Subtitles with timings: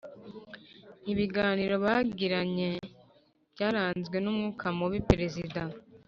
[1.11, 2.69] ibiganiro bagiranye
[3.53, 4.99] byaranzwe n'umwuka mubi.
[5.09, 5.61] perezida